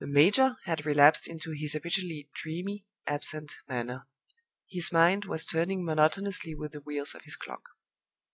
[0.00, 4.06] The major had relapsed into his habitually dreamy, absent manner;
[4.68, 7.70] his mind was turning monotonously with the wheels of his clock.